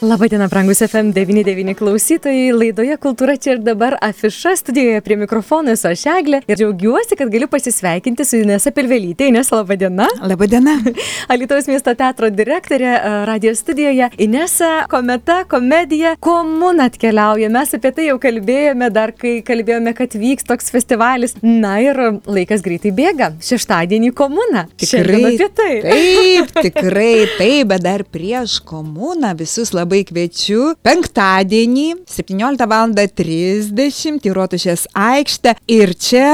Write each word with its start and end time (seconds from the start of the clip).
Labadiena, 0.00 0.46
brangus 0.48 0.78
FM99 0.80 1.74
klausytojai. 1.76 2.54
Laidoje 2.56 2.94
Kultūra 2.96 3.34
čia 3.36 3.50
ir 3.52 3.58
dabar 3.60 3.98
afiša 4.00 4.54
studijoje 4.56 5.00
prie 5.04 5.16
mikrofono 5.20 5.74
esu 5.74 5.90
aš 5.90 6.06
Eglė 6.14 6.38
ir 6.48 6.56
džiaugiuosi, 6.56 7.18
kad 7.20 7.28
galiu 7.28 7.44
pasisveikinti 7.52 8.24
su 8.24 8.38
Inesa 8.40 8.72
Pilvelytė. 8.72 9.28
Inesa, 9.28 9.58
labadiena. 9.58 10.06
Labadiena. 10.24 10.78
Alitaus 11.34 11.68
miesto 11.68 11.92
teatro 11.92 12.30
direktorė 12.32 12.86
e, 12.94 13.10
radio 13.28 13.52
studijoje. 13.58 14.08
Inesa, 14.24 14.70
kometa, 14.88 15.42
komedija, 15.50 16.14
komuna 16.16 16.88
atkeliauja. 16.88 17.52
Mes 17.52 17.76
apie 17.76 17.92
tai 17.98 18.08
jau 18.08 18.16
kalbėjome 18.24 18.88
dar, 18.96 19.12
kai 19.12 19.34
kalbėjome, 19.44 19.92
kad 20.00 20.16
vyks 20.16 20.48
toks 20.48 20.72
festivalis. 20.72 21.36
Na 21.44 21.74
ir 21.84 22.00
laikas 22.24 22.64
greitai 22.64 22.94
bėga. 22.96 23.34
Šeštadienį 23.44 24.14
komuna. 24.16 24.64
Tikrai 24.80 25.04
Šiandien 25.04 25.28
apie 25.34 25.52
tai. 25.60 25.70
Taip, 25.84 26.56
tikrai 26.70 27.12
taip, 27.36 27.68
bet 27.74 27.84
dar 27.84 28.08
prieš 28.08 28.62
komuną 28.64 29.36
visus 29.36 29.76
labai 29.76 29.89
kviečiu 29.90 30.74
penktadienį 30.86 31.88
17 32.10 32.68
val. 32.70 32.94
30 32.94 34.26
į 34.26 34.32
Rotušės 34.36 34.86
aikštę 34.96 35.56
ir 35.70 35.92
čia 35.98 36.28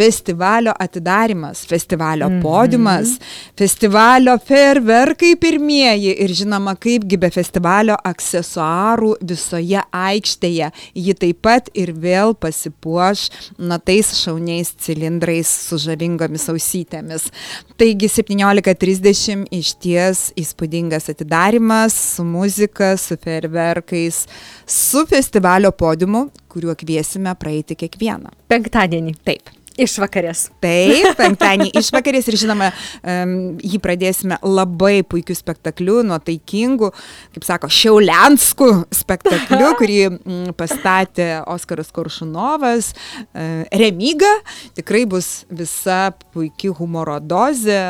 festivalio 0.00 0.72
atidarimas, 0.80 1.64
festivalio 1.68 2.28
Mhm. 2.30 2.40
podiumas, 2.42 3.18
festivalio 3.56 4.38
ferverkai 4.38 5.34
pirmieji 5.36 6.14
ir 6.24 6.30
žinoma, 6.40 6.74
kaipgi 6.84 7.18
be 7.20 7.30
festivalio 7.30 7.96
aksesuarų 8.04 9.12
visoje 9.20 9.82
aikštėje. 9.92 10.70
Ji 10.94 11.14
taip 11.14 11.42
pat 11.42 11.68
ir 11.74 11.92
vėl 11.92 12.34
pasipuoš 12.34 13.28
na 13.58 13.78
tais 13.78 14.14
šauniais 14.22 14.72
cilindrais 14.84 15.48
su 15.68 15.76
žavingomis 15.76 16.48
ausytėmis. 16.52 17.28
Taigi 17.76 18.08
17.30 18.08 19.46
iš 19.50 19.74
ties 19.82 20.32
įspūdingas 20.36 21.10
atidarimas 21.12 21.94
su 22.16 22.24
muzika, 22.24 22.96
su 22.96 23.16
ferverkais, 23.16 24.26
su 24.66 25.04
festivalio 25.06 25.72
podiumu, 25.72 26.30
kuriuo 26.50 26.74
kviesime 26.74 27.34
praeiti 27.38 27.76
kiekvieną. 27.78 28.30
Penktadienį. 28.50 29.14
Taip. 29.24 29.59
Išvakarės. 29.80 30.46
Taip, 30.62 31.14
penktadienį 31.20 31.70
išvakarės 31.80 32.28
ir 32.30 32.36
žinoma, 32.42 32.70
jį 33.04 33.80
pradėsime 33.82 34.36
labai 34.44 35.00
puikiu 35.06 35.36
spektakliu, 35.38 36.00
nuotaikingų, 36.06 36.90
kaip 37.36 37.46
sako, 37.46 37.70
šiaulianskų 37.72 38.70
spektakliu, 39.00 39.72
kurį 39.80 39.98
mm, 40.10 40.54
pastatė 40.58 41.28
Oskaras 41.50 41.92
Koršunovas, 41.94 42.92
uh, 42.92 43.64
Remyga. 43.80 44.30
Tikrai 44.76 45.04
bus 45.10 45.44
visa 45.48 46.10
puikia 46.34 46.74
humoro 46.78 47.18
dozė, 47.22 47.80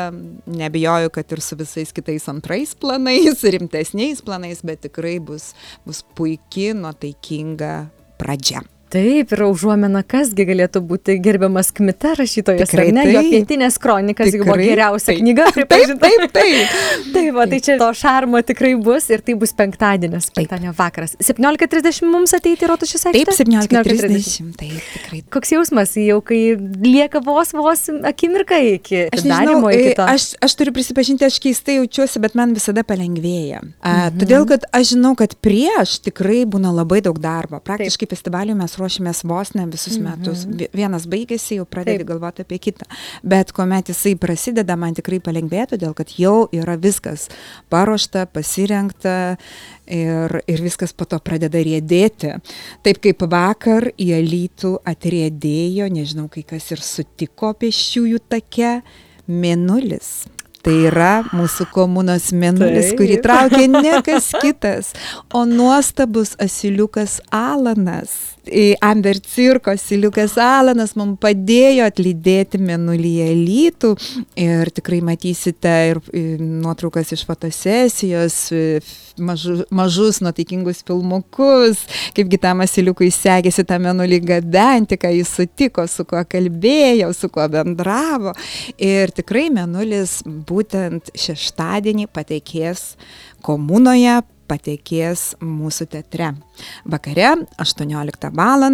nebejoju, 0.49 1.11
kad 1.13 1.35
ir 1.35 1.43
su 1.43 1.57
visais 1.59 1.93
kitais 1.95 2.27
antrais 2.31 2.75
planais, 2.75 3.43
rimtesniais 3.55 4.23
planais, 4.25 4.63
bet 4.65 4.85
tikrai 4.87 5.17
bus, 5.23 5.51
bus 5.87 6.03
puikia, 6.15 6.75
nuotaikinga 6.77 7.73
pradžia. 8.21 8.63
Taip, 8.91 9.31
ir 9.31 9.41
užuomena, 9.45 10.01
kasgi 10.03 10.43
galėtų 10.49 10.81
būti 10.83 11.15
gerbiamas 11.23 11.69
Kmita 11.71 12.11
rašytojas, 12.19 12.67
Tikrai 12.67 12.87
ar 12.89 12.95
ne? 12.97 13.05
Jo 13.07 13.21
taip. 13.23 13.31
pietinės 13.35 13.77
kronikas 13.79 14.27
juk 14.33 14.43
buvo 14.43 14.57
Tikrai 14.57 14.65
geriausia 14.67 15.07
taip. 15.13 15.21
knyga, 15.21 15.45
Taip, 15.45 15.55
pripažinta. 15.59 16.09
taip, 16.09 16.33
taip. 16.35 16.75
Taip, 17.15 17.29
va, 17.37 17.45
tai 17.47 17.59
čia 17.63 17.77
to 17.79 17.87
šarmo 17.95 18.41
tikrai 18.43 18.73
bus 18.83 19.07
ir 19.15 19.23
tai 19.23 19.35
bus 19.39 19.53
penktadienis, 19.55 20.27
penktadienio 20.35 20.73
vakaras. 20.77 21.15
17.30 21.23 22.03
mums 22.11 22.35
ateiti 22.35 22.67
rotušės 22.67 23.07
Taip, 23.07 23.31
aikštė? 23.31 23.45
17.30. 23.45 24.51
Taip, 24.59 24.83
tikrai. 24.97 25.21
Koks 25.31 25.53
jausmas, 25.55 25.95
jau 25.95 26.19
kai 26.25 26.41
lieka 26.83 27.21
vos 27.23 27.53
vos 27.55 27.85
akimirka 28.11 28.59
iki 28.73 29.05
atidarymo, 29.07 29.71
iki 29.71 29.93
e, 29.93 29.95
to. 29.97 30.09
aš, 30.11 30.27
aš 30.43 30.57
turiu 30.59 30.75
prisipažinti, 30.75 31.25
aš 31.27 31.39
keistai 31.43 31.77
jaučiuosi, 31.79 32.19
bet 32.23 32.35
man 32.39 32.51
visada 32.57 32.83
palengvėja. 32.87 33.63
A, 33.79 33.95
Mhm. 34.11 34.19
todėl, 34.21 34.45
kad 34.49 34.67
aš 34.75 34.93
žinau, 34.95 35.15
kad 35.15 35.35
prieš 35.43 35.99
tikrai 36.03 36.43
būna 36.49 36.71
labai 36.75 36.99
daug 37.05 37.17
darbo. 37.21 37.59
Praktiškai 37.63 38.07
festivaliui 38.11 38.55
mes 38.57 38.75
ruošiamės 38.81 39.21
vos 39.29 39.53
ne 39.55 39.67
visus 39.69 39.97
Mhm. 39.99 40.03
metus. 40.09 40.45
Vi- 40.49 40.69
Vienas 40.73 41.05
baigėsi, 41.07 41.59
jau 41.59 41.65
pradedi 41.65 42.03
galvoti 42.09 42.41
apie 42.41 42.57
kitą. 42.59 42.87
Bet 43.23 43.51
kuomet 43.53 43.85
jisai 43.93 44.15
prasideda, 44.17 44.75
man 44.75 44.93
tikrai 44.97 45.19
palengvėja, 45.21 45.67
todėl 45.75 45.93
kad 45.95 46.07
jau 46.17 46.49
yra 46.51 46.75
viskas 46.77 47.29
paruošta, 47.69 48.25
pasirengta 48.33 49.37
ir, 49.87 50.41
ir 50.47 50.57
viskas 50.65 50.91
po 50.93 51.05
to 51.05 51.19
pradeda 51.19 51.61
riedėti. 51.63 52.33
Taip 52.83 52.99
kaip 53.01 53.19
vakar 53.29 53.91
į 53.97 54.09
Alytų 54.21 54.79
atriedėjo, 54.85 55.87
nežinau, 55.91 56.29
kai 56.31 56.43
kas 56.43 56.71
ir 56.71 56.77
sutiko 56.77 57.53
pėsčiųjų 57.53 58.19
take, 58.29 58.81
mėnulis. 59.29 60.25
Tai 60.61 60.73
yra 60.85 61.23
mūsų 61.33 61.65
komunos 61.73 62.27
mėnulis, 62.37 62.91
Taip. 62.91 62.99
kurį 62.99 63.15
traukia 63.23 63.65
ne 63.71 64.01
kas 64.05 64.27
kitas, 64.43 64.91
o 65.33 65.41
nuostabus 65.49 66.35
asiliukas 66.37 67.19
Alanas. 67.33 68.37
Amber 68.81 69.19
cirko 69.21 69.69
asiliukas 69.75 70.33
Alanas 70.41 70.95
mums 70.97 71.19
padėjo 71.21 71.85
atlydėti 71.85 72.57
mėnulį 72.57 73.11
į 73.21 73.27
Alytų 73.35 73.91
ir 74.41 74.71
tikrai 74.73 74.97
matysite 75.05 75.73
ir 75.91 75.99
nuotraukas 76.41 77.13
iš 77.13 77.21
fotosesijos, 77.29 78.37
e, 78.55 78.79
f- 78.81 79.13
mažu, 79.21 79.59
mažus 79.69 80.21
nuotaikingus 80.25 80.81
filmukus, 80.87 81.83
kaipgi 82.17 82.39
tam 82.41 82.65
asiliukui 82.65 83.11
sekėsi 83.13 83.65
tą 83.69 83.77
mėnulį 83.83 84.21
gabenti, 84.25 84.97
ką 84.97 85.13
jis 85.19 85.35
sutiko, 85.37 85.85
su 85.85 86.07
kuo 86.09 86.23
kalbėjo, 86.25 87.11
su 87.13 87.29
kuo 87.29 87.45
bendravo. 87.51 88.33
Ir 88.81 89.13
tikrai 89.13 89.51
mėnulis 89.53 90.21
būtent 90.25 91.13
šeštadienį 91.13 92.09
pateikės 92.09 92.95
komunoje, 93.45 94.21
patekės 94.51 95.31
mūsų 95.39 95.89
teatre. 95.95 96.33
Vakare 96.83 97.33
18 97.63 98.35
val. 98.35 98.71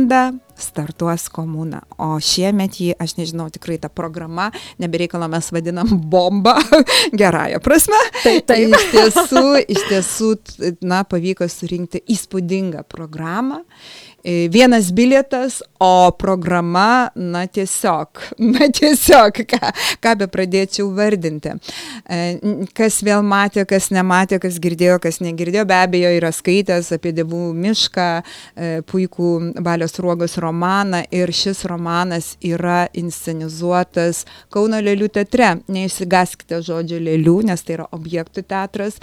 Startuos 0.62 1.28
komuna. 1.34 1.84
O 2.01 2.18
šiemet 2.23 2.79
jį, 2.81 2.91
aš 3.00 3.18
nežinau, 3.19 3.47
tikrai 3.53 3.78
ta 3.81 3.90
programa, 3.90 4.50
nebereikalo 4.81 5.29
mes 5.31 5.51
vadinam 5.53 5.94
bomba, 6.12 6.57
gerąją 7.22 7.62
prasme. 7.63 8.01
Taip, 8.23 8.47
taip. 8.50 8.75
Iš 8.78 8.90
tiesų, 8.96 9.46
iš 9.67 9.88
tiesų, 9.91 10.34
na, 10.88 11.03
pavyko 11.07 11.47
surinkti 11.51 12.03
įspūdingą 12.17 12.84
programą. 12.90 13.63
E, 14.28 14.50
Vienas 14.50 14.91
bilietas, 14.91 15.63
o 15.79 16.12
programa, 16.12 17.09
na 17.16 17.46
tiesiog, 17.47 18.19
na 18.53 18.67
tiesiog, 18.73 19.44
ką, 19.47 19.69
ką 20.03 20.16
be 20.19 20.28
pradėčiau 20.34 20.90
vardinti. 20.97 21.53
E, 22.03 22.17
Kas 22.75 23.00
vėl 23.06 23.23
matė, 23.23 23.63
kas 23.69 23.88
nematė, 23.94 24.41
kas 24.44 24.57
girdėjo, 24.59 24.97
kas 25.03 25.22
negirdėjo, 25.23 25.63
be 25.69 25.78
abejo 25.78 26.12
yra 26.17 26.34
skaitęs 26.35 26.91
apie 26.97 27.13
dievų 27.16 27.53
mišką, 27.56 28.09
e, 28.19 28.72
puikų 28.90 29.31
Valios 29.63 29.96
Ruogos 30.01 30.35
romaną 30.35 30.47
ir 31.12 31.31
šis 31.35 31.66
romanas 31.69 32.35
yra 32.46 32.88
inscenizuotas 32.97 34.24
Kauno 34.53 34.80
Lėlių 34.84 35.09
teatre. 35.18 35.56
Neišsigaskite 35.72 36.62
žodžio 36.66 37.00
Lėlių, 37.03 37.38
nes 37.50 37.63
tai 37.66 37.78
yra 37.80 37.88
objektų 37.96 38.46
teatras. 38.47 39.00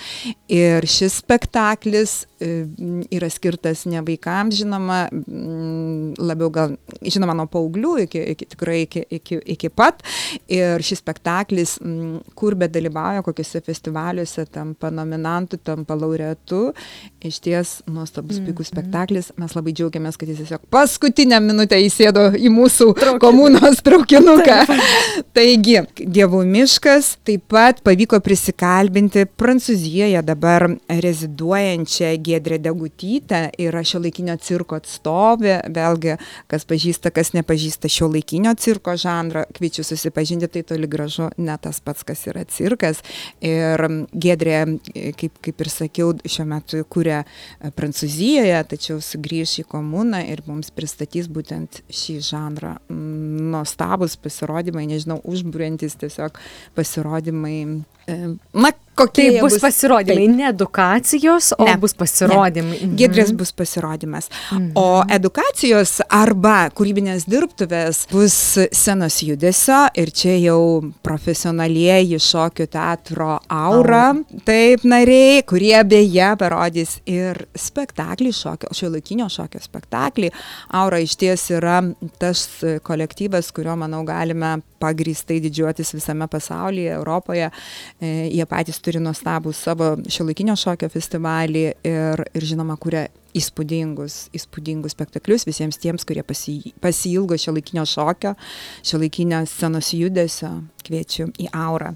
Ir 0.49 0.87
šis 0.89 1.21
spektaklis 1.23 2.25
yra 3.15 3.29
skirtas 3.33 3.85
ne 3.91 4.01
vaikams, 4.05 4.57
žinoma, 4.61 5.05
m, 5.13 6.13
labiau 6.19 6.51
gal, 6.55 6.75
žinoma, 7.03 7.35
nuo 7.39 7.47
paauglių 7.51 7.95
iki, 8.05 8.23
iki 8.35 8.49
tikrai 8.55 8.79
iki, 8.85 9.05
iki, 9.19 9.39
iki 9.57 9.71
pat. 9.73 10.03
Ir 10.53 10.83
šis 10.85 11.01
spektaklis, 11.03 11.77
m, 11.85 12.19
kur 12.39 12.55
be 12.59 12.69
dalyvauja, 12.69 13.23
kokiuose 13.27 13.63
festivaliuose 13.65 14.47
tampa 14.53 14.91
nominantų, 14.95 15.59
tampa 15.65 15.97
laureatu, 15.99 16.73
iš 17.25 17.41
ties 17.45 17.75
nuostabus 17.89 18.39
Mhm. 18.39 18.45
puikus 18.51 18.69
spektaklis. 18.73 19.33
Mes 19.41 19.55
labai 19.57 19.73
džiaugiamės, 19.73 20.17
kad 20.21 20.29
jis 20.29 20.43
tiesiog 20.43 20.67
paskutinę 20.71 21.41
minutę 21.41 21.77
įsėdo 21.81 22.29
į 22.37 22.51
mūsų 22.53 22.91
Traukinį. 22.95 23.21
komunos 23.21 23.83
traukinuką. 23.83 24.59
Taigi, 25.35 25.81
Dievų 26.15 26.45
miškas 26.47 27.17
taip 27.25 27.47
pat 27.49 27.81
pavyko 27.85 28.21
prisikalbinti 28.21 29.25
Prancūzijoje 29.39 30.21
dabar 30.25 30.69
reziduojančią 30.89 32.13
Gedrę 32.35 32.59
Degutytę, 32.59 33.49
yra 33.63 33.85
šio 33.87 34.03
laikinio 34.05 34.37
cirko 34.43 34.79
atstovė, 34.81 35.61
vėlgi, 35.75 36.17
kas 36.51 36.67
pažįsta, 36.69 37.13
kas 37.15 37.33
nepažįsta 37.37 37.91
šio 37.93 38.11
laikinio 38.13 38.55
cirko 38.59 38.97
žanrą, 39.01 39.45
kviečiu 39.55 39.85
susipažinti, 39.87 40.51
tai 40.51 40.65
toli 40.67 40.91
gražu 40.91 41.31
ne 41.39 41.57
tas 41.63 41.81
pats, 41.85 42.05
kas 42.07 42.27
yra 42.31 42.45
cirkas. 42.51 43.03
Ir 43.45 43.83
Gedrė, 44.25 44.59
kaip, 45.19 45.39
kaip 45.45 45.65
ir 45.65 45.71
sakiau, 45.73 46.13
šiuo 46.25 46.47
metu 46.51 46.83
kūrė 46.91 47.23
Prancūzijoje, 47.77 48.61
tačiau 48.75 49.01
sugrįž 49.05 49.59
į 49.63 49.67
komuną 49.71 50.23
ir 50.31 50.45
mums 50.49 50.73
pristatys 50.75 51.29
būtent 51.33 51.83
šį 51.93 52.19
žanrą. 52.25 52.77
Nuostabus 52.91 54.17
pasirodymai, 54.21 54.87
nežinau, 54.91 55.21
užbūrintis 55.25 55.99
tiesiog 56.03 56.41
pasirodymai. 56.77 57.59
E, 58.09 58.19
Na, 58.55 58.71
kokie 58.95 59.25
Tai 59.25 59.35
jie 59.35 59.43
bus 59.43 59.59
pasirodymai, 59.63 60.27
Taip. 60.27 60.37
ne 60.37 60.49
edukacijos, 60.49 61.53
o 61.59 61.67
Ne, 61.69 61.77
bus 61.81 61.95
pasirodymai. 61.99 62.79
Ne. 62.83 62.97
Giedrės 62.99 63.33
bus 63.37 63.53
pasirodymas. 63.57 64.29
O 64.79 65.03
edukacijos 65.13 65.99
arba 66.09 66.69
kūrybinės 66.75 67.27
dirbtuvės 67.31 68.05
bus 68.13 68.37
scenos 68.73 69.21
judesio 69.25 69.85
ir 69.99 70.13
čia 70.15 70.37
jau 70.39 70.61
profesionalieji 71.05 72.21
šokio 72.23 72.67
teatro 72.71 73.39
aura. 73.49 74.05
Taip, 74.47 74.85
nariai, 74.89 75.43
kurie 75.49 75.77
beje 75.89 76.31
parodys 76.41 76.99
ir 77.11 77.45
spektaklį 77.59 78.35
šokio, 78.35 78.73
šiuolaikinio 78.77 79.29
šokio 79.33 79.63
spektaklį. 79.65 80.31
Aura 80.75 81.01
iš 81.03 81.17
ties 81.21 81.49
yra 81.55 81.81
tas 82.21 82.47
kolektyvas, 82.87 83.51
kurio, 83.55 83.77
manau, 83.81 84.05
galime 84.07 84.59
pagristai 84.85 85.41
didžiuotis 85.45 85.95
visame 85.97 86.29
pasaulyje, 86.31 86.93
Europoje. 86.99 87.51
E, 88.01 88.13
jie 88.35 88.47
patys 88.49 88.81
turi 88.85 89.03
nuostabų 89.03 89.53
savo 89.57 89.95
šiuolaikinio 90.05 90.57
šokio 90.59 90.91
festivalį 90.93 91.67
ir, 91.89 92.25
ir 92.35 92.47
žinoma, 92.53 92.77
kuria 92.81 93.09
įspūdingus, 93.35 94.29
įspūdingus 94.37 94.95
spektaklius 94.95 95.47
visiems 95.49 95.81
tiems, 95.83 96.07
kurie 96.07 96.23
pasi, 96.27 96.59
pasilgo 96.83 97.39
šiuolaikinio 97.41 97.85
šokio, 97.89 98.35
šiuolaikinio 98.87 99.43
scenos 99.51 99.91
judesio, 99.97 100.53
kviečiu 100.87 101.31
į 101.41 101.51
aurą. 101.51 101.95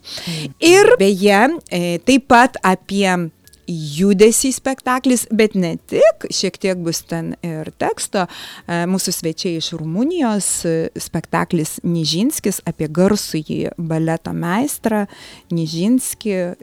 Ir 0.64 0.94
beje, 0.98 1.44
e, 1.70 1.98
taip 2.08 2.26
pat 2.30 2.58
apie 2.66 3.06
judesį 3.68 4.50
spektaklis, 4.56 5.26
bet 5.34 5.54
ne 5.58 5.74
tik, 5.90 6.28
šiek 6.32 6.56
tiek 6.60 6.80
bus 6.82 7.02
ten 7.08 7.34
ir 7.44 7.70
teksto. 7.78 8.26
E, 8.66 8.82
Mūsų 8.88 9.12
svečiai 9.14 9.60
iš 9.60 9.72
Rumunijos, 9.78 10.48
e, 10.64 10.74
spektaklis 10.98 11.78
Nižinskis 11.84 12.62
apie 12.68 12.88
garsųjį 12.88 13.74
baleto 13.76 14.32
meistrą. 14.32 15.04
Nižinskį 15.52 16.34
e, 16.34 16.54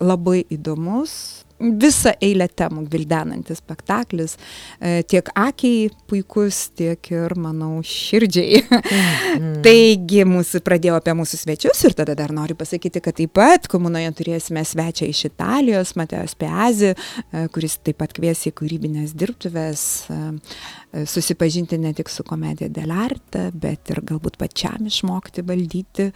labai 0.00 0.44
įdomus, 0.54 1.43
visą 1.60 2.12
eilę 2.22 2.48
temų 2.50 2.84
gvildenantis 2.90 3.60
spektaklis, 3.62 4.36
e, 4.80 5.02
tiek 5.06 5.28
akiai 5.38 5.88
puikus, 6.10 6.68
tiek 6.76 6.98
ir, 7.12 7.34
manau, 7.38 7.78
širdžiai. 7.86 8.62
Taigi, 9.64 10.24
mūsų 10.28 10.62
pradėjau 10.66 10.98
apie 10.98 11.14
mūsų 11.16 11.40
svečius 11.44 11.84
ir 11.86 11.96
tada 11.96 12.16
dar 12.18 12.34
noriu 12.34 12.58
pasakyti, 12.58 13.02
kad 13.04 13.18
taip 13.18 13.34
pat 13.38 13.68
komunoje 13.70 14.10
turėsime 14.18 14.64
svečią 14.66 15.08
iš 15.10 15.24
Italijos, 15.30 15.94
Matejos 15.98 16.36
Peazi, 16.38 16.92
e, 16.94 17.46
kuris 17.54 17.78
taip 17.86 18.00
pat 18.02 18.14
kvies 18.16 18.46
į 18.50 18.54
kūrybinės 18.58 19.14
dirbtuvės, 19.18 19.86
e, 20.10 21.04
susipažinti 21.10 21.78
ne 21.78 21.94
tik 21.94 22.10
su 22.10 22.22
komedija 22.26 22.68
dell'arte, 22.70 23.48
bet 23.54 23.90
ir 23.90 24.02
galbūt 24.06 24.36
pačiam 24.38 24.86
išmokti 24.86 25.42
valdyti 25.46 26.10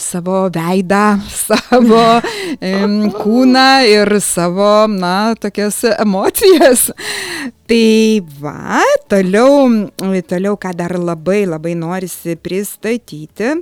savo 0.00 0.42
veidą, 0.52 1.04
savo 1.46 2.02
kūną 2.60 3.68
ir 3.88 4.12
savo, 4.20 4.53
na, 4.88 5.34
tokias 5.34 5.82
emocijas. 5.98 6.90
Tai 7.68 8.20
va, 8.40 8.80
toliau, 9.08 9.88
toliau, 10.28 10.56
ką 10.60 10.74
dar 10.76 10.96
labai 11.00 11.44
labai 11.48 11.74
norisi 11.78 12.36
pristatyti. 12.36 13.54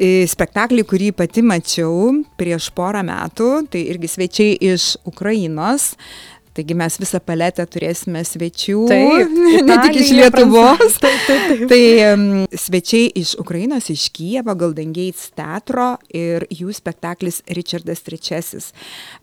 E, 0.00 0.08
Spektaklį, 0.30 0.84
kurį 0.86 1.12
pati 1.18 1.42
mačiau 1.42 2.10
prieš 2.38 2.70
porą 2.74 3.02
metų, 3.06 3.50
tai 3.70 3.84
irgi 3.92 4.10
svečiai 4.10 4.58
iš 4.72 4.94
Ukrainos. 5.06 5.92
Taigi 6.50 6.74
mes 6.74 6.96
visą 6.98 7.20
paletę 7.22 7.62
turėsime 7.70 8.24
svečių, 8.26 8.80
Taip, 8.90 9.34
ne 9.68 9.76
tik 9.84 9.98
iš 10.00 10.08
Lietuvos. 10.18 10.96
Taip, 10.98 11.20
taip, 11.28 11.44
taip. 11.46 11.60
Tai 11.70 11.82
em, 12.02 12.24
svečiai 12.50 13.06
iš 13.20 13.36
Ukrainos, 13.38 13.86
iš 13.92 14.08
Kijevo, 14.16 14.56
Golden 14.58 14.90
Gates 14.96 15.28
teatro 15.38 15.92
ir 16.10 16.48
jų 16.50 16.74
spektaklis 16.74 17.38
Richardas 17.54 18.02
III. 18.02 18.40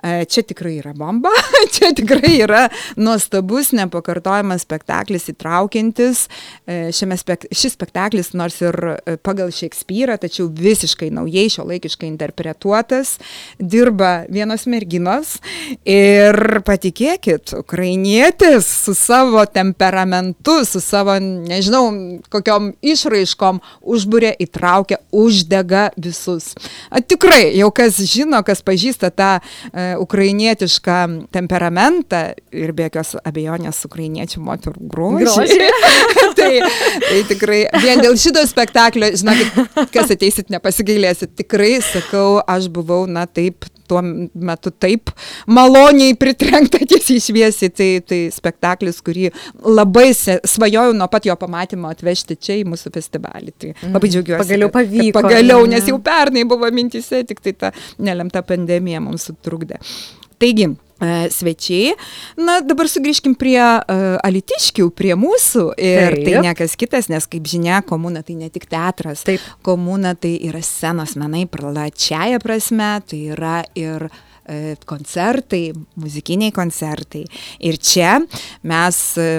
E, 0.07 0.13
Čia 0.27 0.45
tikrai 0.47 0.77
yra 0.77 0.93
bomba, 0.95 1.33
čia 1.75 1.91
tikrai 1.97 2.37
yra 2.45 2.61
nuostabus, 2.95 3.73
nepakartojamas 3.75 4.63
spektaklis, 4.63 5.27
įtraukiantis. 5.33 6.23
E, 6.63 6.79
Šiame 6.95 7.19
spek 7.19 7.49
šis 7.51 7.75
spektaklis, 7.75 8.31
nors 8.39 8.61
ir 8.63 8.79
e, 8.93 9.17
pagal 9.19 9.51
Šekspyrą, 9.51 10.15
tačiau 10.23 10.47
visiškai 10.47 11.11
naujai, 11.19 11.49
šio 11.51 11.67
laikiškai 11.67 12.07
interpretuotas, 12.07 13.17
dirba 13.59 14.23
vienos 14.31 14.63
merginos 14.71 15.37
ir 15.83 16.61
patikėkit, 17.17 17.57
ukrainietis 17.57 18.65
su 18.65 18.93
savo 18.95 19.45
temperamentu, 19.45 20.65
su 20.65 20.79
savo, 20.79 21.17
nežinau, 21.19 22.19
kokiom 22.29 22.73
išraiškom 22.81 23.61
užbūrė, 23.81 24.35
įtraukia, 24.39 24.99
uždega 25.11 25.91
visus. 25.97 26.55
A, 26.89 27.01
tikrai, 27.01 27.55
jau 27.57 27.71
kas 27.71 27.97
žino, 27.97 28.43
kas 28.43 28.61
pažįsta 28.61 29.11
tą 29.11 29.39
e, 29.39 29.95
ukrainietišką 29.97 31.29
temperamentą 31.31 32.33
ir 32.51 32.73
be 32.73 32.87
jokios 32.87 33.15
abejonės 33.23 33.83
ukrainiečių 33.85 34.41
moterų. 34.41 34.87
Grožį. 34.87 35.69
tai, 36.37 36.61
tai 37.01 37.23
tikrai 37.29 37.65
vien 37.81 38.01
dėl 38.01 38.17
šito 38.17 38.43
spektaklio, 38.47 39.11
žinokit, 39.17 39.89
kas 39.93 40.13
ateisit, 40.13 40.51
nepasigailėsit. 40.53 41.35
Tikrai 41.37 41.77
sakau, 41.85 42.41
aš 42.47 42.69
buvau, 42.73 43.05
na 43.09 43.25
taip, 43.27 43.65
tuo 43.87 44.01
metu 44.03 44.71
taip 44.71 45.11
maloniai 45.47 46.15
pritrenkta 46.19 46.81
tiesiai 46.83 47.23
šviesiai. 47.23 47.73
Tai, 47.77 47.89
tai 48.07 48.19
spektaklis, 48.33 48.99
kurį 49.05 49.31
labai 49.65 50.09
svajojau 50.15 50.95
nuo 50.97 51.07
pat 51.11 51.27
jo 51.29 51.35
pamatymo 51.39 51.91
atvežti 51.91 52.37
čia 52.39 52.59
į 52.61 52.67
mūsų 52.71 52.93
festivalį. 52.95 53.55
Tai 53.57 53.73
labai 53.95 54.13
džiaugiuosi. 54.13 54.43
Pagaliau 54.43 54.73
pavyko, 54.73 55.15
Pagaliau, 55.19 55.65
nes 55.69 55.89
jau 55.89 55.99
pernai 56.03 56.45
buvo 56.47 56.69
mintise, 56.73 57.23
tik 57.27 57.43
tai 57.43 57.55
ta 57.57 57.73
nelemta 57.97 58.43
pandemija 58.45 59.03
mums 59.03 59.29
sutrukdė. 59.29 59.81
Taigi, 60.37 60.67
e, 61.01 61.29
svečiai. 61.33 61.95
Na, 62.37 62.59
dabar 62.65 62.89
sugrįžkim 62.89 63.33
prie 63.37 63.59
uh, 63.59 64.05
alitiškių, 64.25 64.89
prie 64.97 65.15
mūsų. 65.17 65.65
Ir 65.77 66.13
Taip. 66.13 66.23
tai 66.23 66.33
Taip. 66.33 66.45
niekas 66.45 66.77
kitas, 66.79 67.09
nes 67.11 67.27
kaip 67.29 67.49
žinia, 67.49 67.81
komuna 67.85 68.23
tai 68.25 68.37
ne 68.39 68.49
tik 68.53 68.69
teatras. 68.69 69.25
Taip. 69.27 69.43
Komuna 69.65 70.13
tai 70.17 70.35
yra 70.49 70.61
scenos 70.65 71.17
menai 71.19 71.45
plačiaja 71.49 72.41
prasme, 72.43 72.97
tai 73.09 73.21
yra 73.33 73.59
ir 73.77 74.09
e, 74.09 74.26
koncertai, 74.87 75.71
muzikiniai 75.99 76.53
koncertai. 76.55 77.23
Ir 77.67 77.79
čia 77.83 78.17
mes 78.67 78.99
e, 79.19 79.31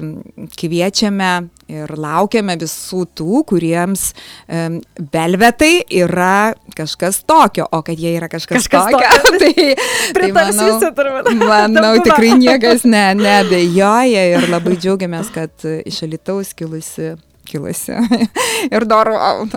kviečiame 0.59 1.31
ir 1.69 1.93
laukiame 2.01 2.57
visų 2.61 3.03
tų, 3.17 3.43
kuriems 3.49 4.11
um, 4.49 4.79
velvetai 5.13 5.83
yra 6.01 6.55
kažkas 6.77 7.21
tokio, 7.29 7.67
o 7.73 7.83
kad 7.85 8.01
jie 8.01 8.15
yra 8.17 8.31
kažkas, 8.33 8.69
Kažkas 8.69 8.89
tokio, 8.93 9.11
tokio. 9.25 9.39
tai, 9.43 9.75
tai 10.17 10.31
manau, 10.33 10.69
visi 10.73 10.93
turbūt. 10.97 11.31
manau 11.53 11.95
tikrai 12.05 12.35
niekas 12.41 12.87
ne, 12.89 13.05
nebejoja 13.21 14.27
ir 14.33 14.49
labai 14.49 14.79
džiaugiamės, 14.81 15.33
kad 15.35 15.69
e, 15.69 15.81
iš 15.89 16.03
Alitaus 16.09 16.55
kilusi 16.57 17.15
kilusi. 17.49 17.97
ir 18.77 18.85
dar 18.91 19.11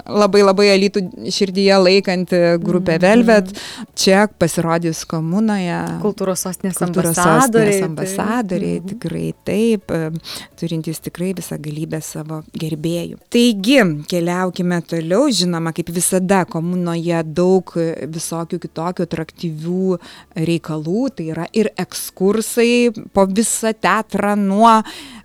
labai 0.07 0.41
labai 0.45 0.67
elitų 0.77 1.03
širdyje 1.31 1.77
laikanti 1.83 2.41
grupė 2.63 2.97
Mhm. 2.97 3.01
Velvet. 3.05 3.51
Čia 3.97 4.25
pasirodys 4.39 5.03
komunoje. 5.09 5.77
Kultūros 6.03 6.43
sostinės 6.47 6.79
ambasadoriai. 6.85 7.77
sostinės 7.77 7.85
ambasadoriai, 7.87 8.79
tai- 8.81 8.89
tikrai 8.93 9.27
taip, 9.47 9.91
e, 9.91 10.11
turintys 10.59 10.99
tikrai 11.05 11.31
visą 11.37 11.57
galybę 11.61 12.01
savo 12.03 12.41
gerbėjų. 12.57 13.17
Taigi, 13.33 13.77
keliaukime 14.11 14.81
toliau, 14.87 15.27
žinoma, 15.31 15.73
kaip 15.73 15.89
visada, 15.95 16.43
komunoje 16.45 17.21
daug 17.33 17.71
visokių 18.11 18.59
kitokių 18.67 19.05
atraktyvių 19.07 19.97
reikalų, 20.47 21.05
tai 21.15 21.25
yra 21.33 21.47
ir 21.53 21.69
ekskursai 21.81 22.91
po 23.13 23.25
visą 23.27 23.73
teatrą 23.73 24.35
nuo 24.37 24.73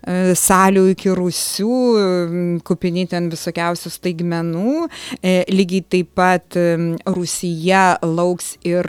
e, 0.07 0.35
salių 0.39 0.87
iki 0.95 1.11
rusių, 1.19 2.56
kupini 2.65 3.07
ten 3.11 3.31
visokiausių 3.33 3.93
staigmenų. 3.93 4.89
E, 5.21 5.43
Lygiai 5.53 5.85
taip 5.97 6.15
pat 6.17 6.57
Rusija 7.07 7.99
lauks 8.03 8.57
ir 8.67 8.87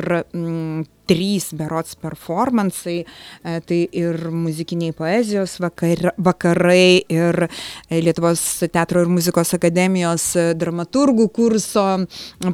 trys 1.08 1.52
berots 1.58 1.96
performansai, 2.00 2.98
e, 3.04 3.60
tai 3.68 3.80
ir 3.96 4.28
muzikiniai 4.34 4.94
poezijos 4.96 5.58
vakar, 5.64 6.12
vakarai, 6.18 7.04
ir 7.12 7.48
e, 7.48 8.02
Lietuvos 8.04 8.44
teatro 8.72 9.02
ir 9.04 9.12
muzikos 9.12 9.54
akademijos 9.58 10.30
e, 10.36 10.46
dramaturgų 10.60 11.30
kurso 11.34 11.86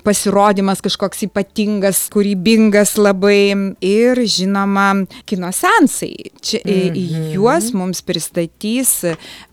pasirodymas 0.05 0.83
kažkoks 0.85 1.25
ypatingas, 1.27 2.05
kūrybingas 2.13 2.95
labai 3.01 3.53
ir 3.83 4.23
žinoma 4.23 4.89
kino 5.29 5.51
sensai. 5.53 6.13
Čia 6.43 6.61
mhm. 6.63 7.31
juos 7.33 7.71
mums 7.75 8.03
pristatys 8.05 8.95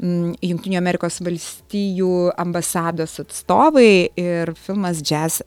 Junktinių 0.01 0.79
Amerikos 0.81 1.21
valstijų 1.25 2.31
ambasados 2.41 3.19
atstovai 3.23 4.11
ir 4.19 4.55
filmas 4.59 5.03
Jazz 5.05 5.45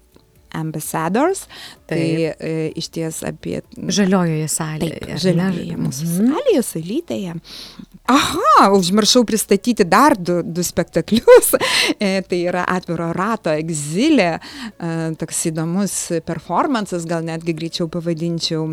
Ambassadors. 0.53 1.47
Tai 1.89 2.03
e, 2.03 2.53
iš 2.79 2.91
ties 2.93 3.23
apie... 3.27 3.61
Žaliojoje 3.77 4.51
salėje. 4.51 4.99
Taip, 5.01 5.17
žaliojoje 5.23 5.79
mūsų 5.79 6.11
salėje, 6.17 6.63
salytėje. 6.69 7.39
Aha, 8.03 8.67
užmiršau 8.75 9.21
pristatyti 9.23 9.85
dar 9.87 10.17
du, 10.19 10.41
du 10.43 10.63
spektaklius. 10.63 11.53
E, 11.99 12.21
tai 12.27 12.39
yra 12.47 12.63
atviro 12.67 13.09
rato 13.15 13.51
egzilė, 13.51 14.37
e, 14.39 14.89
toks 15.19 15.41
įdomus 15.49 15.93
performances, 16.25 17.05
gal 17.07 17.23
netgi 17.25 17.53
greičiau 17.55 17.89
pavadinčiau, 17.91 18.63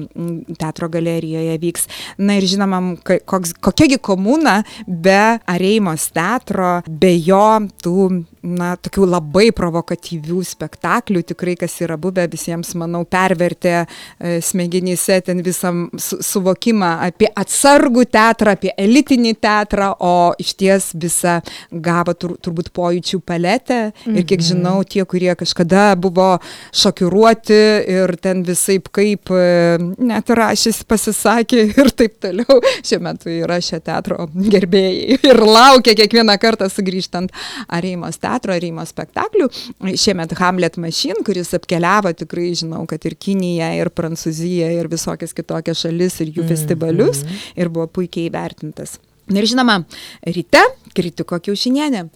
teatro 0.58 0.88
galerijoje 0.90 1.56
vyks. 1.62 1.86
Na 2.22 2.38
ir 2.38 2.46
žinoma, 2.50 2.80
koks, 3.02 3.54
kokiagi 3.62 3.98
komuna 4.02 4.60
be 4.86 5.40
Areimos 5.50 6.08
teatro, 6.14 6.80
be 6.86 7.12
jo 7.18 7.44
tų 7.82 7.96
na, 8.42 8.72
tokių 8.80 9.06
labai 9.10 9.50
provokatyvių 9.56 10.40
spektaklių, 10.46 11.22
tikrai 11.28 11.54
kas 11.60 11.76
yra 11.84 11.98
buvę, 12.00 12.24
visiems, 12.32 12.72
manau, 12.78 13.02
pervertė 13.08 13.74
e, 13.82 14.38
smegenyse 14.44 15.20
ten 15.26 15.42
visą 15.44 15.72
su, 16.00 16.20
suvokimą 16.24 16.92
apie 17.06 17.28
atsargų 17.28 18.06
teatrą, 18.10 18.54
apie 18.56 18.72
elitinį 18.80 19.34
teatrą, 19.40 19.90
o 20.00 20.32
iš 20.40 20.54
ties 20.60 20.90
visą 20.96 21.38
gavo 21.70 22.14
tur, 22.16 22.36
turbūt 22.40 22.72
pojūčių 22.76 23.20
paletę. 23.26 23.80
Ir 24.08 24.24
kiek 24.24 24.40
mhm. 24.40 24.46
žinau, 24.48 24.76
tie, 24.88 25.04
kurie 25.08 25.34
kažkada 25.38 25.92
buvo 26.00 26.30
šokiruoti 26.76 27.60
ir 27.92 28.14
ten 28.22 28.44
visai 28.46 28.78
kaip 28.80 29.34
e, 29.36 29.76
net 30.00 30.32
rašys 30.32 30.82
pasisakė 30.88 31.66
ir 31.68 31.92
taip 31.96 32.16
toliau, 32.24 32.60
šiuo 32.86 33.02
metu 33.04 33.32
yra 33.32 33.60
šio 33.64 33.82
teatro 33.84 34.30
gerbėjai 34.32 35.20
ir 35.28 35.44
laukia 35.44 35.94
kiekvieną 35.98 36.36
kartą 36.40 36.70
sugrįžtant 36.72 37.34
Areimos 37.68 38.16
teatrą 38.16 38.29
teatro 38.30 38.56
Reimo 38.62 38.84
spektaklių. 38.86 39.50
Šiemet 39.98 40.34
Hamlet 40.38 40.78
Machine, 40.80 41.20
kuris 41.26 41.52
apkeliavo 41.58 42.12
tikrai, 42.22 42.50
žinau, 42.58 42.84
kad 42.90 43.04
ir 43.08 43.16
Kiniją, 43.18 43.70
ir 43.82 43.90
Prancūziją, 43.94 44.70
ir 44.78 44.90
visokias 44.90 45.34
kitokias 45.36 45.82
šalis, 45.84 46.20
ir 46.22 46.34
jų 46.36 46.48
festivalius, 46.48 47.24
mm 47.24 47.30
-hmm. 47.30 47.62
ir 47.62 47.68
buvo 47.68 47.86
puikiai 47.86 48.30
įvertintas. 48.30 48.98
Ir 49.30 49.46
žinoma, 49.46 49.84
ryte 50.26 50.62
kritiko 50.94 51.38
kiaušinienė 51.38 52.08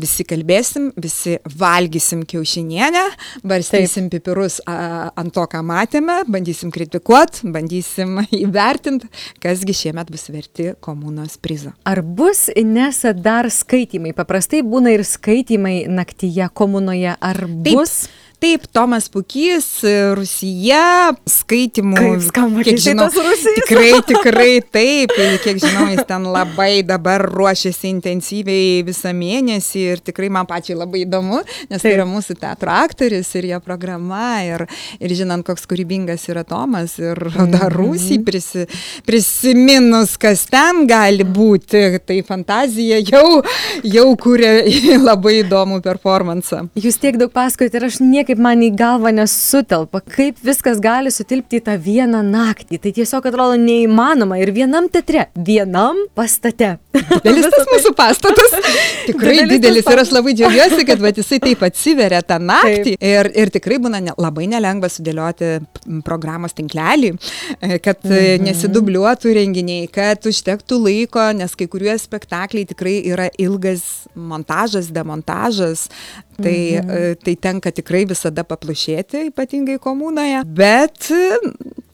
visi 0.00 0.24
kalbėsim, 0.28 0.90
visi 1.00 1.36
valgysim 1.58 2.24
kiaušinienę, 2.28 3.04
barstysim 3.46 4.08
Taip. 4.08 4.18
pipirus 4.18 4.60
a, 4.66 5.10
ant 5.20 5.34
to, 5.34 5.44
ką 5.50 5.62
matėme, 5.66 6.20
bandysim 6.30 6.72
kritikuoti, 6.74 7.48
bandysim 7.54 8.20
įvertinti, 8.44 9.10
kasgi 9.42 9.76
šiemet 9.84 10.10
bus 10.12 10.28
verti 10.32 10.72
komunos 10.84 11.38
prizo. 11.42 11.74
Ar 11.88 12.02
bus 12.04 12.46
Inesa 12.54 13.14
dar 13.16 13.50
skaitymai? 13.52 14.14
Paprastai 14.16 14.64
būna 14.66 14.94
ir 14.94 15.04
skaitymai 15.08 15.84
naktyje 15.90 16.50
komunoje. 16.54 17.14
Ar 17.14 17.44
Taip. 17.46 17.72
bus? 17.74 17.96
Taip, 18.44 18.66
Tomas 18.76 19.06
Pukys, 19.08 19.66
Rusija, 20.12 21.14
skaitimų. 21.24 21.96
Kaip 21.96 22.24
skamba, 22.26 22.64
kiek 22.66 22.80
žinau, 22.84 23.06
tikrai, 23.08 23.92
tikrai 24.04 24.48
taip, 24.60 25.14
kiek 25.40 25.62
žinau, 25.62 25.86
jis 25.88 26.02
ten 26.04 26.26
labai 26.28 26.82
dabar 26.84 27.24
ruošiasi 27.24 27.88
intensyviai 27.88 28.82
visą 28.84 29.14
mėnesį 29.16 29.84
ir 29.94 30.02
tikrai 30.04 30.28
man 30.36 30.44
pačiai 30.50 30.76
labai 30.76 31.06
įdomu, 31.06 31.40
nes 31.70 31.78
taip. 31.78 31.86
tai 31.86 31.94
yra 31.94 32.04
mūsų 32.10 32.36
teatro 32.42 32.74
aktorius 32.74 33.30
ir 33.40 33.48
jo 33.48 33.62
programa 33.64 34.42
ir, 34.44 34.66
ir 35.00 35.16
žinant, 35.16 35.46
koks 35.48 35.64
kūrybingas 35.70 36.28
yra 36.28 36.44
Tomas 36.44 36.98
ir 37.00 37.16
dar 37.32 37.70
mhm. 37.70 37.78
Rusijai 37.78 38.20
prisi, 38.28 38.66
prisiminus, 39.08 40.18
kas 40.20 40.44
ten 40.52 40.84
gali 40.90 41.24
būti, 41.24 42.02
tai 42.04 42.20
fantazija 42.28 43.00
jau, 43.08 43.40
jau 43.96 44.06
kūrė 44.20 44.52
labai 45.08 45.38
įdomų 45.40 45.80
performansą. 45.88 46.66
Jūs 46.76 47.00
tiek 47.00 47.16
daug 47.16 47.32
pasakojate 47.32 47.80
ir 47.80 47.88
aš 47.88 48.02
niekaip 48.04 48.33
niekaip 48.34 48.42
man 48.42 48.62
į 48.62 48.70
galvą 48.76 49.12
nesutelpa, 49.14 50.00
kaip 50.00 50.38
viskas 50.42 50.80
gali 50.80 51.10
sutilpti 51.10 51.60
į 51.60 51.64
tą 51.64 51.76
vieną 51.78 52.22
naktį. 52.22 52.80
Tai 52.80 52.92
tiesiog 52.92 53.26
atrodo 53.26 53.56
neįmanoma 53.56 54.38
ir 54.40 54.52
vienam 54.52 54.88
teatre, 54.88 55.28
vienam 55.34 56.06
pastate. 56.14 56.78
Didelis 56.94 57.50
tas 57.50 57.66
mūsų 57.70 57.94
pastatas. 57.94 58.54
Tikrai 59.08 59.44
didelis, 59.44 59.60
didelis 59.60 59.88
ir 59.90 60.00
aš 60.00 60.12
labai 60.14 60.34
džiaugiuosi, 60.34 60.86
kad 60.86 61.00
vat, 61.00 61.18
jisai 61.18 61.40
taip 61.42 61.62
atsiveria 61.68 62.22
tą 62.22 62.38
naktį 62.40 62.96
ir, 62.98 63.30
ir 63.34 63.52
tikrai 63.54 63.78
būna 63.82 64.00
ne, 64.00 64.14
labai 64.18 64.48
nelengva 64.50 64.90
sudėlioti 64.90 65.58
programos 66.06 66.56
tinklelį, 66.56 67.14
e, 67.60 67.78
kad 67.84 68.00
mhm. 68.04 68.46
nesidubliuotų 68.48 69.34
renginiai, 69.38 69.88
kad 69.92 70.24
užtektų 70.26 70.80
laiko, 70.86 71.28
nes 71.36 71.54
kai 71.58 71.68
kurie 71.70 71.94
spektakliai 72.00 72.66
tikrai 72.70 72.98
yra 73.04 73.28
ilgas 73.38 74.06
montažas, 74.14 74.90
demontažas, 74.94 75.88
tai, 76.38 76.58
mhm. 76.80 77.20
tai 77.24 77.36
tenka 77.48 77.72
tikrai 77.74 78.04
visada 78.10 78.44
paplušėti, 78.46 79.28
ypatingai 79.30 79.78
komunoje, 79.82 80.42
bet 80.46 81.10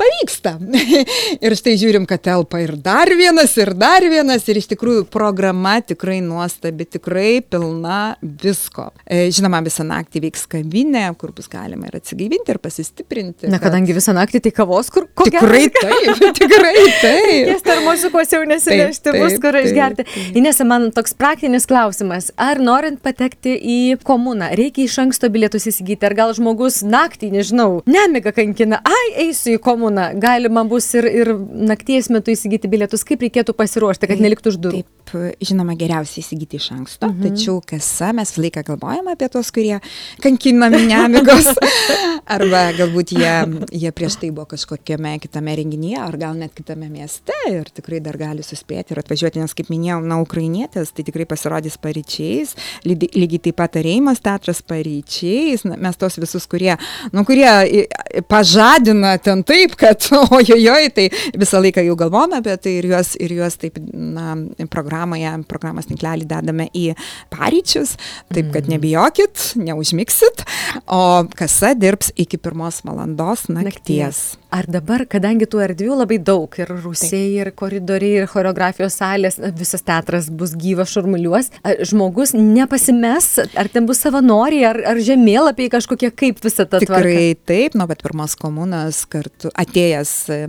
pavyksta. 0.01 0.57
ir 1.45 1.57
štai 1.59 1.77
žiūrim, 1.81 2.07
kad 2.09 2.23
telpa 2.25 2.63
ir 2.65 2.75
dar 2.81 3.11
vienas, 3.17 3.55
ir 3.61 3.73
dar 3.79 4.05
vienas, 4.11 4.47
ir 4.49 4.61
iš 4.61 4.71
tikrųjų 4.73 5.07
programa 5.13 5.77
tikrai 5.85 6.21
nuostabi, 6.25 6.87
tikrai 6.89 7.41
pilna 7.45 8.17
visko. 8.23 8.91
E, 9.05 9.29
žinoma, 9.35 9.63
visą 9.67 9.85
naktį 9.87 10.25
vyks 10.27 10.47
kavinė, 10.51 11.07
kur 11.21 11.35
bus 11.37 11.51
galima 11.53 11.91
ir 11.91 11.99
atsigaivinti, 12.01 12.55
ir 12.55 12.61
pasistiprinti. 12.63 13.49
Na, 13.49 13.59
bet... 13.59 13.67
kadangi 13.67 13.97
visą 13.97 14.15
naktį 14.17 14.43
tai 14.47 14.55
kavos, 14.57 14.91
kur 14.93 15.09
ko 15.15 15.27
Tikrai 15.31 15.67
taip, 15.75 16.25
tikrai 16.39 16.75
taip. 17.01 17.51
Jas 17.53 17.65
termosiukos 17.67 18.35
jau 18.35 18.43
nesinešti, 18.49 19.15
bus 19.21 19.37
kur 19.43 19.59
išgerti. 19.61 20.07
Inesa, 20.39 20.67
man 20.69 20.89
toks 20.95 21.15
praktinis 21.19 21.69
klausimas. 21.71 22.31
Ar 22.41 22.61
norint 22.63 23.01
patekti 23.05 23.55
į 23.57 23.79
komuną, 24.07 24.51
reikia 24.59 24.87
iš 24.87 24.99
anksto 25.05 25.31
bilietus 25.33 25.69
įsigyti? 25.71 26.07
Ar 26.09 26.17
gal 26.19 26.35
žmogus 26.37 26.81
naktį, 26.87 27.33
nežinau, 27.37 27.69
nemiga 27.91 28.33
kankina, 28.37 28.81
ai, 28.87 29.07
eisiu 29.27 29.57
į 29.59 29.63
komuną? 29.65 29.90
Būna 29.91 30.11
galima 30.21 30.65
bus 30.69 30.87
ir, 30.95 31.07
ir 31.07 31.33
nakties 31.35 32.11
metu 32.11 32.33
įsigyti 32.33 32.71
bilietus, 32.71 33.05
kaip 33.07 33.23
reikėtų 33.25 33.55
pasiruošti, 33.59 34.09
kad 34.11 34.23
neliktų 34.23 34.55
už 34.55 34.59
durų? 34.63 34.83
Taip, 34.83 35.15
žinoma, 35.43 35.75
geriausia 35.79 36.21
įsigyti 36.23 36.61
iš 36.61 36.71
anksto, 36.77 37.11
mhm. 37.11 37.27
tačiau 37.27 37.59
kasa 37.67 38.13
mes 38.17 38.33
laiką 38.39 38.63
galvojame 38.67 39.15
apie 39.17 39.29
tos, 39.33 39.51
kurie 39.55 39.81
kankinami 40.23 40.85
nemigos, 40.87 41.51
arba 42.37 42.69
galbūt 42.79 43.15
jie, 43.17 43.35
jie 43.83 43.93
prieš 43.97 44.21
tai 44.23 44.31
buvo 44.35 44.47
kažkokiame 44.53 45.17
kitame 45.23 45.57
renginyje, 45.59 45.99
ar 46.05 46.19
gal 46.21 46.39
net 46.39 46.55
kitame 46.57 46.91
mieste 46.93 47.35
ir 47.51 47.71
tikrai 47.75 48.01
dar 48.05 48.19
gali 48.21 48.47
suspėti 48.47 48.95
ir 48.95 49.03
atvažiuoti, 49.03 49.43
nes 49.43 49.57
kaip 49.57 49.73
minėjau, 49.73 50.01
na, 50.07 50.21
ukrainietės, 50.23 50.95
tai 50.95 51.07
tikrai 51.07 51.27
pasirodys 51.31 51.79
paryčiais, 51.83 52.55
lygiai 52.87 53.43
taip 53.49 53.59
pat 53.59 53.81
Reimas 53.81 54.23
teatras 54.23 54.63
paryčiais, 54.67 55.65
na, 55.67 55.79
mes 55.81 55.99
tos 55.99 56.21
visus, 56.21 56.47
kurie, 56.51 56.77
nu, 57.17 57.25
kurie 57.27 57.87
pažadina 58.31 59.17
ten 59.23 59.43
taip, 59.47 59.75
kad 59.81 60.09
ojojoj, 60.39 60.91
tai 60.97 61.09
visą 61.39 61.63
laiką 61.63 61.85
jau 61.87 61.97
galvojame 62.01 62.41
apie 62.41 62.57
tai 62.63 62.77
ir 62.81 62.91
juos, 62.93 63.15
ir 63.21 63.35
juos 63.39 63.59
taip, 63.61 63.79
na, 63.93 64.35
programoje, 64.73 65.33
programos 65.51 65.89
tinklelį 65.91 66.29
dedame 66.31 66.69
į 66.77 66.91
paryčius, 67.33 67.97
taip 68.33 68.53
kad 68.55 68.65
mhm. 68.67 68.77
nebijokit, 68.77 69.47
neužmiksit, 69.61 70.45
o 70.87 71.25
kasa 71.37 71.75
dirbs 71.79 72.15
iki 72.21 72.41
pirmos 72.41 72.85
valandos 72.87 73.49
nakties. 73.49 73.65
nakties. 73.71 74.40
Ar 74.51 74.67
dabar, 74.67 75.05
kadangi 75.07 75.47
tų 75.47 75.61
erdvių 75.63 75.97
labai 76.01 76.19
daug, 76.19 76.51
ir 76.59 76.71
rusiai, 76.83 77.37
ir 77.39 77.53
koridoriai, 77.55 78.25
ir 78.25 78.31
choreografijos 78.31 78.97
salės, 78.99 79.39
visas 79.55 79.85
teatras 79.87 80.27
bus 80.35 80.57
gyvas 80.59 80.91
šurmuliuos, 80.91 81.53
žmogus 81.87 82.35
nepasimes, 82.35 83.29
ar 83.55 83.71
ten 83.71 83.87
bus 83.87 84.01
savanoriai, 84.03 84.65
ar, 84.73 84.81
ar 84.91 85.01
žemėlapiai 85.07 85.71
kažkokie, 85.71 86.11
kaip 86.11 86.43
visą 86.43 86.67
tą 86.67 86.81
tvarką? 86.83 86.99
Tikrai 86.99 87.37
taip, 87.47 87.77
nuo 87.79 87.87
pat 87.91 88.03
pirmos 88.03 88.35
komunos 88.41 89.05
kartu 89.11 89.53
atėjęs 89.55 90.15
e, 90.35 90.41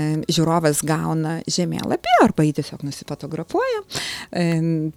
e, 0.00 0.08
žiūrovas 0.32 0.80
gauna 0.88 1.38
žemėlapį 1.44 2.16
arba 2.22 2.48
jį 2.48 2.56
tiesiog 2.62 2.86
nusifotografuoja. 2.88 3.84
E, 4.32 4.46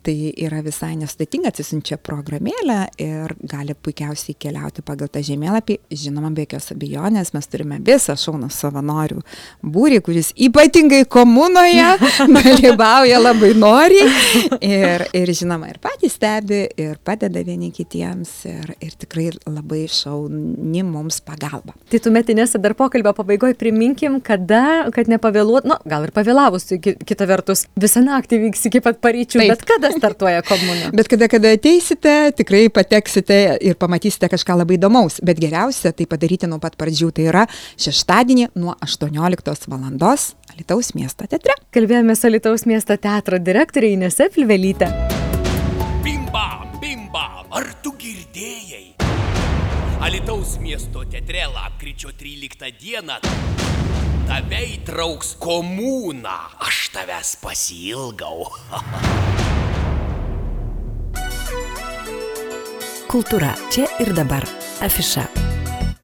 tai 0.08 0.16
yra 0.48 0.64
visai 0.64 0.94
nesudėtinga, 1.02 1.52
atsisunčia 1.52 2.00
programėlę 2.00 2.80
ir 3.04 3.36
gali 3.44 3.76
puikiausiai 3.76 4.40
keliauti 4.40 4.86
pagal 4.86 5.12
tą 5.12 5.24
žemėlapį. 5.26 5.82
Žinoma, 6.06 6.32
be 6.36 6.48
jokios 6.48 6.72
abejonės 6.76 7.36
mes 7.36 7.52
turime 7.52 7.84
visą 7.84 8.16
šauną 8.20 8.45
jaunų 8.46 8.54
savanorių 8.54 9.22
būrį, 9.64 10.02
kuris 10.06 10.32
ypatingai 10.36 11.06
komunoje 11.06 11.98
dalyvauja 12.36 13.20
labai 13.20 13.54
noriai 13.58 14.08
ir, 14.62 15.06
ir 15.14 15.32
žinoma 15.34 15.70
ir 15.72 15.80
patys 15.82 16.16
stebi 16.16 16.66
ir 16.78 16.98
padeda 17.04 17.44
vieni 17.44 17.72
kitiems 17.72 18.46
ir, 18.46 18.76
ir 18.80 18.94
tikrai 18.98 19.32
labai 19.46 19.86
šauni 19.90 20.84
mums 20.86 21.22
pagalba. 21.22 21.76
Tai 21.90 22.00
tu 22.00 22.12
metinėse 22.14 22.60
dar 22.62 22.76
pokalbio 22.76 23.14
pabaigoje 23.16 23.56
priminkim, 23.58 24.20
kada, 24.22 24.88
kad 24.94 25.10
nepavėluot, 25.12 25.68
nu, 25.68 25.78
gal 25.86 26.06
ir 26.06 26.14
pavėlavus, 26.16 26.70
kita 26.82 27.28
vertus, 27.28 27.66
visą 27.80 28.04
naktį 28.06 28.42
vyks 28.48 28.68
iki 28.70 28.82
pat 28.84 29.02
paryčių, 29.04 29.42
Taip. 29.42 29.54
bet 29.54 29.66
kada 29.68 29.92
startuoja 29.96 30.44
komuna? 30.46 30.92
bet 30.96 31.10
kada, 31.12 31.30
kada 31.32 31.54
ateisite, 31.56 32.16
tikrai 32.38 32.68
pateksite 32.74 33.40
ir 33.66 33.78
pamatysite 33.80 34.30
kažką 34.32 34.60
labai 34.62 34.78
įdomaus, 34.80 35.20
bet 35.26 35.40
geriausia 35.42 35.94
tai 35.96 36.08
padaryti 36.10 36.50
nuo 36.50 36.60
pat 36.64 36.78
pradžių, 36.80 37.12
tai 37.16 37.28
yra 37.32 37.46
šeštadienį 37.82 38.35
renginį 38.36 38.52
nuo 38.60 38.76
18 38.82 39.70
val. 39.70 40.18
Alitaus 40.52 40.94
miesto 40.96 41.26
teatre. 41.28 41.56
Kalbėjome 41.72 42.16
su 42.16 42.28
Alitaus 42.28 42.66
miesto 42.66 42.98
teatro 42.98 43.40
direktorė 43.40 43.94
Inese 43.94 44.30
Filvelyte. 44.30 44.88
Bimba, 46.04 46.66
bimba, 46.82 47.46
ar 47.52 47.74
tu 47.82 47.94
girdėjai? 47.98 48.96
Alitaus 50.02 50.58
miesto 50.60 51.06
teatre 51.06 51.48
lapkričio 51.48 52.12
13 52.12 52.72
dieną 52.80 53.20
tave 54.28 54.62
įtrauks 54.76 55.36
komūną. 55.40 56.36
Aš 56.60 56.92
tavęs 56.94 57.36
pasilgau. 57.42 58.52
Kultūra 63.10 63.56
čia 63.72 63.88
ir 64.04 64.12
dabar. 64.18 64.44
Afiša. 64.84 65.55